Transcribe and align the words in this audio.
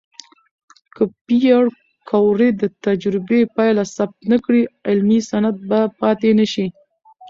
که 0.95 1.03
پېیر 1.25 1.63
کوري 2.09 2.49
د 2.61 2.63
تجربې 2.85 3.41
پایله 3.55 3.83
ثبت 3.95 4.17
نه 4.31 4.37
کړي، 4.43 4.63
علمي 4.87 5.19
سند 5.29 5.55
به 5.69 5.81
پاتې 5.99 6.29
نشي. 6.39 6.67